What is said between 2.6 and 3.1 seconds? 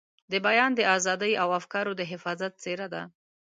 څېره ده.